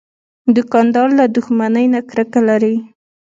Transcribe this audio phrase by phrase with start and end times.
[0.55, 2.75] دوکاندار له دښمنۍ نه کرکه لري.